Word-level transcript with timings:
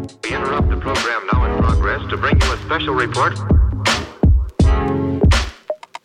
We 0.00 0.34
interrupt 0.34 0.70
the 0.70 0.78
program 0.78 1.26
now 1.30 1.44
in 1.44 1.62
progress 1.62 2.00
to 2.08 2.16
bring 2.16 2.40
you 2.40 2.52
a 2.52 2.56
special 2.58 2.94
report. 2.94 3.36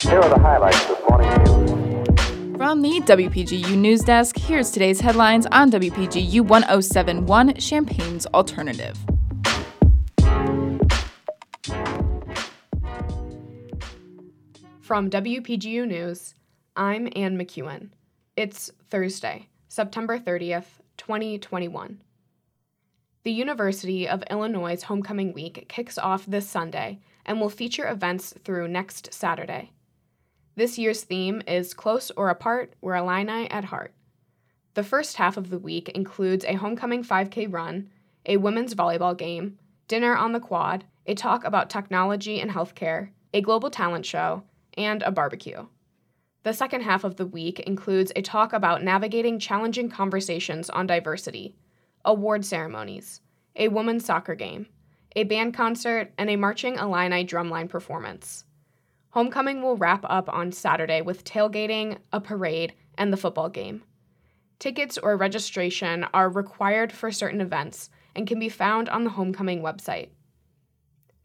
Here 0.01 0.19
are 0.19 0.29
the 0.29 0.37
highlights 0.37 0.85
this 0.85 0.99
morning's 1.09 1.37
news. 1.49 2.57
From 2.57 2.81
the 2.81 2.99
WPGU 3.01 3.77
News 3.77 4.01
Desk, 4.01 4.37
here's 4.37 4.71
today's 4.71 4.99
headlines 4.99 5.45
on 5.45 5.71
WPGU 5.71 6.41
1071 6.41 7.55
Champaign's 7.55 8.25
Alternative. 8.27 8.97
From 14.81 15.09
WPGU 15.09 15.87
News, 15.87 16.35
I'm 16.75 17.07
Ann 17.15 17.37
McEwen. 17.37 17.91
It's 18.35 18.71
Thursday, 18.89 19.47
September 19.69 20.19
30th, 20.19 20.81
2021. 20.97 22.01
The 23.25 23.31
University 23.31 24.07
of 24.07 24.23
Illinois' 24.29 24.83
Homecoming 24.83 25.33
Week 25.33 25.65
kicks 25.67 25.97
off 25.97 26.27
this 26.27 26.47
Sunday 26.47 26.99
and 27.25 27.41
will 27.41 27.49
feature 27.49 27.89
events 27.89 28.35
through 28.43 28.67
next 28.67 29.11
Saturday. 29.11 29.71
This 30.55 30.77
year's 30.77 31.03
theme 31.03 31.41
is 31.47 31.73
Close 31.73 32.11
or 32.11 32.29
Apart, 32.29 32.75
We're 32.81 32.93
Illini 32.93 33.49
at 33.49 33.65
Heart. 33.65 33.95
The 34.75 34.83
first 34.83 35.17
half 35.17 35.37
of 35.37 35.49
the 35.49 35.57
week 35.57 35.89
includes 35.89 36.45
a 36.45 36.53
homecoming 36.53 37.03
5K 37.03 37.51
run, 37.51 37.89
a 38.27 38.37
women's 38.37 38.75
volleyball 38.75 39.17
game, 39.17 39.57
dinner 39.87 40.15
on 40.15 40.33
the 40.33 40.39
quad, 40.39 40.85
a 41.07 41.15
talk 41.15 41.43
about 41.45 41.71
technology 41.71 42.39
and 42.39 42.51
healthcare, 42.51 43.09
a 43.33 43.41
global 43.41 43.71
talent 43.71 44.05
show, 44.05 44.43
and 44.77 45.01
a 45.01 45.09
barbecue. 45.09 45.65
The 46.43 46.53
second 46.53 46.81
half 46.81 47.03
of 47.03 47.15
the 47.15 47.25
week 47.25 47.59
includes 47.61 48.11
a 48.15 48.21
talk 48.21 48.53
about 48.53 48.83
navigating 48.83 49.39
challenging 49.39 49.89
conversations 49.89 50.69
on 50.69 50.85
diversity, 50.85 51.55
award 52.05 52.45
ceremonies, 52.45 53.19
a 53.55 53.67
women's 53.67 54.05
soccer 54.05 54.35
game, 54.35 54.67
a 55.15 55.23
band 55.23 55.53
concert, 55.53 56.11
and 56.17 56.29
a 56.29 56.35
marching 56.35 56.75
Illini 56.75 57.25
drumline 57.25 57.69
performance. 57.69 58.43
Homecoming 59.11 59.61
will 59.61 59.77
wrap 59.77 60.03
up 60.09 60.27
on 60.27 60.51
Saturday 60.51 61.01
with 61.01 61.23
tailgating, 61.23 61.97
a 62.11 62.19
parade, 62.19 62.73
and 62.97 63.13
the 63.13 63.17
football 63.17 63.49
game. 63.49 63.83
Tickets 64.59 64.97
or 64.97 65.15
registration 65.15 66.05
are 66.13 66.29
required 66.29 66.91
for 66.91 67.11
certain 67.11 67.41
events 67.41 67.89
and 68.15 68.27
can 68.27 68.39
be 68.39 68.49
found 68.49 68.89
on 68.89 69.03
the 69.03 69.11
Homecoming 69.11 69.61
website. 69.61 70.09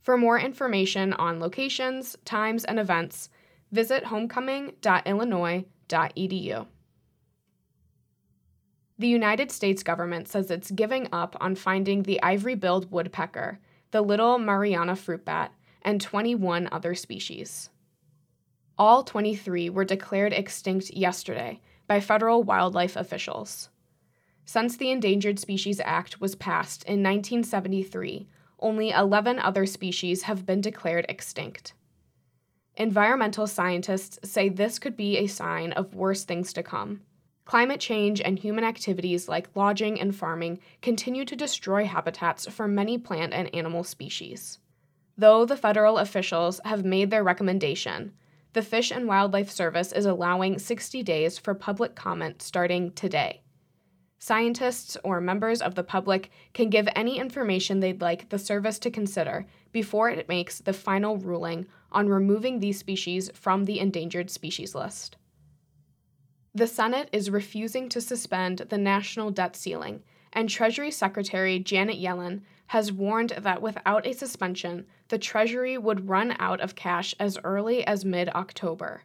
For 0.02 0.16
more 0.16 0.38
information 0.38 1.12
on 1.12 1.41
locations, 1.41 2.16
times, 2.24 2.64
and 2.64 2.78
events, 2.78 3.28
visit 3.70 4.04
homecoming.illinois.edu. 4.04 6.66
The 9.00 9.08
United 9.08 9.50
States 9.50 9.82
government 9.82 10.28
says 10.28 10.50
it's 10.50 10.70
giving 10.70 11.08
up 11.10 11.34
on 11.40 11.54
finding 11.54 12.02
the 12.02 12.22
ivory 12.22 12.54
billed 12.54 12.92
woodpecker, 12.92 13.58
the 13.92 14.02
little 14.02 14.38
Mariana 14.38 14.94
fruit 14.94 15.24
bat, 15.24 15.54
and 15.80 16.02
21 16.02 16.68
other 16.70 16.94
species. 16.94 17.70
All 18.76 19.02
23 19.02 19.70
were 19.70 19.86
declared 19.86 20.34
extinct 20.34 20.90
yesterday 20.90 21.62
by 21.86 21.98
federal 21.98 22.42
wildlife 22.42 22.94
officials. 22.94 23.70
Since 24.44 24.76
the 24.76 24.90
Endangered 24.90 25.38
Species 25.38 25.80
Act 25.82 26.20
was 26.20 26.34
passed 26.34 26.82
in 26.82 27.02
1973, 27.02 28.28
only 28.58 28.90
11 28.90 29.38
other 29.38 29.64
species 29.64 30.24
have 30.24 30.44
been 30.44 30.60
declared 30.60 31.06
extinct. 31.08 31.72
Environmental 32.76 33.46
scientists 33.46 34.18
say 34.30 34.50
this 34.50 34.78
could 34.78 34.94
be 34.94 35.16
a 35.16 35.26
sign 35.26 35.72
of 35.72 35.94
worse 35.94 36.24
things 36.24 36.52
to 36.52 36.62
come. 36.62 37.00
Climate 37.50 37.80
change 37.80 38.20
and 38.20 38.38
human 38.38 38.62
activities 38.62 39.28
like 39.28 39.56
lodging 39.56 40.00
and 40.00 40.14
farming 40.14 40.60
continue 40.82 41.24
to 41.24 41.34
destroy 41.34 41.84
habitats 41.84 42.46
for 42.46 42.68
many 42.68 42.96
plant 42.96 43.32
and 43.32 43.52
animal 43.52 43.82
species. 43.82 44.60
Though 45.18 45.44
the 45.44 45.56
federal 45.56 45.98
officials 45.98 46.60
have 46.64 46.84
made 46.84 47.10
their 47.10 47.24
recommendation, 47.24 48.12
the 48.52 48.62
Fish 48.62 48.92
and 48.92 49.08
Wildlife 49.08 49.50
Service 49.50 49.91
is 49.91 50.06
allowing 50.06 50.60
60 50.60 51.02
days 51.02 51.38
for 51.38 51.52
public 51.52 51.97
comment 51.97 52.41
starting 52.41 52.92
today. 52.92 53.42
Scientists 54.20 54.96
or 55.02 55.20
members 55.20 55.60
of 55.60 55.75
the 55.75 55.82
public 55.82 56.30
can 56.54 56.70
give 56.70 56.88
any 56.94 57.19
information 57.19 57.80
they'd 57.80 58.00
like 58.00 58.28
the 58.28 58.38
service 58.38 58.78
to 58.78 58.92
consider 58.92 59.44
before 59.72 60.08
it 60.08 60.28
makes 60.28 60.60
the 60.60 60.72
final 60.72 61.16
ruling 61.16 61.66
on 61.91 62.08
removing 62.08 62.60
these 62.60 62.78
species 62.78 63.28
from 63.34 63.64
the 63.64 63.80
endangered 63.80 64.30
species 64.30 64.72
list. 64.72 65.16
The 66.55 66.66
Senate 66.66 67.09
is 67.12 67.31
refusing 67.31 67.88
to 67.91 68.00
suspend 68.00 68.59
the 68.59 68.78
national 68.78 69.31
debt 69.31 69.55
ceiling, 69.55 70.03
and 70.33 70.49
Treasury 70.49 70.91
Secretary 70.91 71.61
Janet 71.61 71.99
Yellen 71.99 72.41
has 72.69 72.93
warned 72.93 73.31
that 73.31 73.62
without 73.62 74.05
a 74.05 74.12
suspension, 74.12 74.87
the 75.09 75.19
Treasury 75.19 75.78
would 75.78 76.09
run 76.09 76.34
out 76.41 76.61
of 76.61 76.75
cash 76.75 77.15
as 77.21 77.38
early 77.44 77.87
as 77.87 78.05
mid 78.05 78.28
October. 78.31 79.03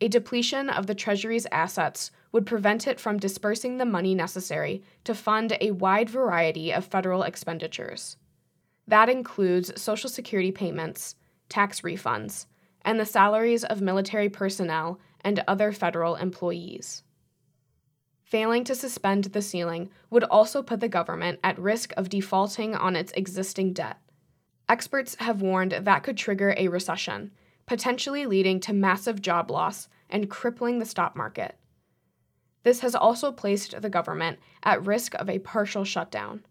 A 0.00 0.08
depletion 0.08 0.70
of 0.70 0.86
the 0.86 0.94
Treasury's 0.94 1.46
assets 1.52 2.10
would 2.32 2.46
prevent 2.46 2.86
it 2.86 3.00
from 3.00 3.18
dispersing 3.18 3.76
the 3.76 3.84
money 3.84 4.14
necessary 4.14 4.82
to 5.04 5.14
fund 5.14 5.58
a 5.60 5.72
wide 5.72 6.08
variety 6.08 6.72
of 6.72 6.84
federal 6.86 7.22
expenditures. 7.22 8.16
That 8.86 9.10
includes 9.10 9.78
Social 9.80 10.08
Security 10.08 10.52
payments, 10.52 11.16
tax 11.48 11.82
refunds, 11.82 12.46
and 12.82 12.98
the 12.98 13.04
salaries 13.04 13.64
of 13.64 13.82
military 13.82 14.28
personnel 14.28 15.00
and 15.22 15.42
other 15.46 15.72
federal 15.72 16.16
employees. 16.16 17.02
Failing 18.22 18.62
to 18.64 18.74
suspend 18.74 19.24
the 19.24 19.40
ceiling 19.40 19.88
would 20.10 20.24
also 20.24 20.62
put 20.62 20.80
the 20.80 20.88
government 20.88 21.40
at 21.42 21.58
risk 21.58 21.92
of 21.96 22.10
defaulting 22.10 22.74
on 22.74 22.94
its 22.94 23.12
existing 23.12 23.72
debt. 23.72 23.96
Experts 24.68 25.16
have 25.20 25.40
warned 25.40 25.72
that 25.72 26.02
could 26.02 26.18
trigger 26.18 26.54
a 26.58 26.68
recession, 26.68 27.30
potentially 27.64 28.26
leading 28.26 28.60
to 28.60 28.74
massive 28.74 29.22
job 29.22 29.50
loss 29.50 29.88
and 30.10 30.28
crippling 30.28 30.78
the 30.78 30.84
stock 30.84 31.16
market. 31.16 31.56
This 32.64 32.80
has 32.80 32.94
also 32.94 33.32
placed 33.32 33.80
the 33.80 33.88
government 33.88 34.38
at 34.62 34.84
risk 34.84 35.14
of 35.14 35.30
a 35.30 35.38
partial 35.38 35.84
shutdown. 35.84 36.44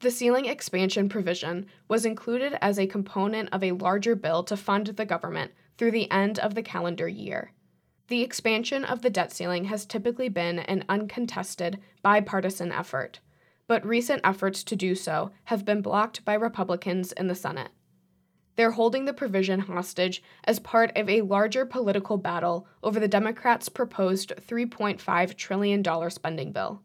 The 0.00 0.10
ceiling 0.10 0.46
expansion 0.46 1.08
provision 1.08 1.66
was 1.86 2.04
included 2.04 2.58
as 2.60 2.78
a 2.78 2.86
component 2.86 3.48
of 3.52 3.62
a 3.62 3.72
larger 3.72 4.16
bill 4.16 4.42
to 4.44 4.56
fund 4.56 4.88
the 4.88 5.06
government 5.06 5.52
through 5.78 5.92
the 5.92 6.10
end 6.10 6.38
of 6.40 6.54
the 6.54 6.62
calendar 6.62 7.06
year. 7.06 7.52
The 8.08 8.22
expansion 8.22 8.84
of 8.84 9.02
the 9.02 9.10
debt 9.10 9.32
ceiling 9.32 9.64
has 9.64 9.84
typically 9.84 10.28
been 10.28 10.60
an 10.60 10.84
uncontested, 10.88 11.80
bipartisan 12.02 12.70
effort, 12.70 13.18
but 13.66 13.84
recent 13.84 14.20
efforts 14.22 14.62
to 14.64 14.76
do 14.76 14.94
so 14.94 15.32
have 15.44 15.64
been 15.64 15.82
blocked 15.82 16.24
by 16.24 16.34
Republicans 16.34 17.10
in 17.12 17.26
the 17.26 17.34
Senate. 17.34 17.70
They're 18.54 18.70
holding 18.70 19.04
the 19.04 19.12
provision 19.12 19.60
hostage 19.60 20.22
as 20.44 20.60
part 20.60 20.96
of 20.96 21.08
a 21.08 21.20
larger 21.22 21.66
political 21.66 22.16
battle 22.16 22.66
over 22.82 22.98
the 22.98 23.08
Democrats' 23.08 23.68
proposed 23.68 24.32
$3.5 24.36 25.36
trillion 25.36 26.10
spending 26.10 26.52
bill. 26.52 26.82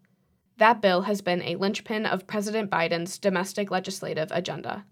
That 0.57 0.81
bill 0.81 1.03
has 1.03 1.21
been 1.21 1.41
a 1.43 1.55
linchpin 1.55 2.05
of 2.05 2.27
President 2.27 2.69
Biden's 2.69 3.17
domestic 3.17 3.71
legislative 3.71 4.31
agenda. 4.31 4.85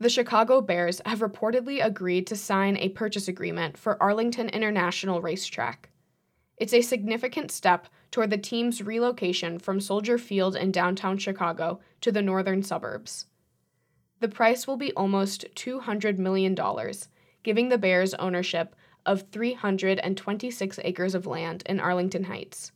The 0.00 0.08
Chicago 0.08 0.60
Bears 0.60 1.00
have 1.04 1.18
reportedly 1.18 1.84
agreed 1.84 2.28
to 2.28 2.36
sign 2.36 2.76
a 2.76 2.90
purchase 2.90 3.26
agreement 3.26 3.76
for 3.76 4.00
Arlington 4.00 4.48
International 4.48 5.20
Racetrack. 5.20 5.90
It's 6.56 6.72
a 6.72 6.82
significant 6.82 7.50
step 7.50 7.88
toward 8.12 8.30
the 8.30 8.38
team's 8.38 8.80
relocation 8.80 9.58
from 9.58 9.80
Soldier 9.80 10.16
Field 10.16 10.54
in 10.54 10.70
downtown 10.70 11.18
Chicago 11.18 11.80
to 12.00 12.12
the 12.12 12.22
northern 12.22 12.62
suburbs. 12.62 13.26
The 14.20 14.28
price 14.28 14.66
will 14.66 14.76
be 14.76 14.92
almost 14.92 15.46
$200 15.56 16.18
million, 16.18 16.56
giving 17.42 17.68
the 17.68 17.78
Bears 17.78 18.14
ownership 18.14 18.76
of 19.04 19.30
326 19.32 20.78
acres 20.84 21.14
of 21.14 21.26
land 21.26 21.64
in 21.66 21.80
Arlington 21.80 22.24
Heights. 22.24 22.70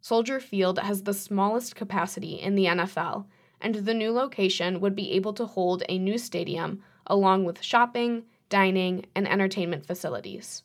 Soldier 0.00 0.40
Field 0.40 0.78
has 0.78 1.02
the 1.02 1.14
smallest 1.14 1.76
capacity 1.76 2.34
in 2.34 2.54
the 2.54 2.66
NFL, 2.66 3.26
and 3.60 3.74
the 3.74 3.94
new 3.94 4.10
location 4.12 4.80
would 4.80 4.94
be 4.94 5.12
able 5.12 5.32
to 5.34 5.46
hold 5.46 5.82
a 5.88 5.98
new 5.98 6.18
stadium 6.18 6.82
along 7.06 7.44
with 7.44 7.62
shopping, 7.62 8.24
dining, 8.48 9.04
and 9.14 9.28
entertainment 9.28 9.86
facilities. 9.86 10.62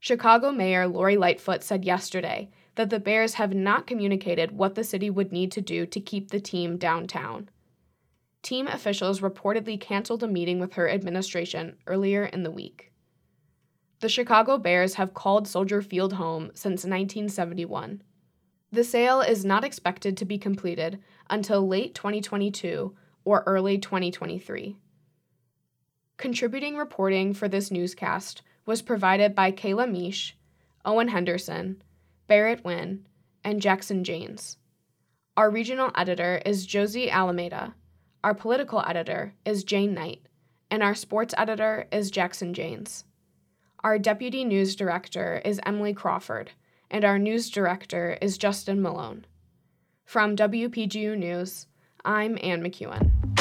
Chicago 0.00 0.52
Mayor 0.52 0.86
Lori 0.86 1.16
Lightfoot 1.16 1.62
said 1.62 1.84
yesterday 1.84 2.50
that 2.74 2.90
the 2.90 3.00
Bears 3.00 3.34
have 3.34 3.54
not 3.54 3.86
communicated 3.86 4.52
what 4.52 4.74
the 4.74 4.84
city 4.84 5.08
would 5.08 5.32
need 5.32 5.50
to 5.52 5.60
do 5.60 5.86
to 5.86 6.00
keep 6.00 6.30
the 6.30 6.40
team 6.40 6.76
downtown. 6.76 7.48
Team 8.42 8.66
officials 8.66 9.20
reportedly 9.20 9.80
canceled 9.80 10.22
a 10.22 10.28
meeting 10.28 10.60
with 10.60 10.74
her 10.74 10.90
administration 10.90 11.76
earlier 11.86 12.24
in 12.24 12.42
the 12.42 12.50
week. 12.50 12.92
The 14.00 14.08
Chicago 14.10 14.58
Bears 14.58 14.94
have 14.94 15.14
called 15.14 15.48
Soldier 15.48 15.80
Field 15.80 16.12
home 16.14 16.50
since 16.52 16.84
1971. 16.84 18.02
The 18.74 18.82
sale 18.82 19.20
is 19.20 19.44
not 19.44 19.62
expected 19.62 20.16
to 20.16 20.24
be 20.24 20.36
completed 20.36 20.98
until 21.30 21.64
late 21.64 21.94
2022 21.94 22.92
or 23.24 23.44
early 23.46 23.78
2023. 23.78 24.76
Contributing 26.16 26.76
reporting 26.76 27.34
for 27.34 27.46
this 27.46 27.70
newscast 27.70 28.42
was 28.66 28.82
provided 28.82 29.32
by 29.32 29.52
Kayla 29.52 29.88
Mish, 29.88 30.36
Owen 30.84 31.06
Henderson, 31.06 31.84
Barrett 32.26 32.64
Wynn, 32.64 33.06
and 33.44 33.62
Jackson 33.62 34.02
Janes. 34.02 34.56
Our 35.36 35.52
regional 35.52 35.92
editor 35.94 36.42
is 36.44 36.66
Josie 36.66 37.08
Alameda. 37.08 37.76
Our 38.24 38.34
political 38.34 38.82
editor 38.84 39.34
is 39.44 39.62
Jane 39.62 39.94
Knight. 39.94 40.26
And 40.68 40.82
our 40.82 40.96
sports 40.96 41.32
editor 41.38 41.86
is 41.92 42.10
Jackson 42.10 42.52
Janes. 42.52 43.04
Our 43.84 44.00
deputy 44.00 44.44
news 44.44 44.74
director 44.74 45.40
is 45.44 45.60
Emily 45.64 45.94
Crawford. 45.94 46.50
And 46.94 47.04
our 47.04 47.18
news 47.18 47.50
director 47.50 48.16
is 48.22 48.38
Justin 48.38 48.80
Malone. 48.80 49.26
From 50.04 50.36
WPGU 50.36 51.18
News, 51.18 51.66
I'm 52.04 52.38
Ann 52.40 52.62
McEwen. 52.62 53.33